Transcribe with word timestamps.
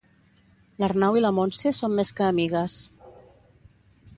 L'Arnau 0.83 1.17
i 1.19 1.21
la 1.21 1.31
Montse 1.39 1.73
són 1.81 1.93
més 1.99 2.13
que 2.21 2.25
amigues. 2.29 2.79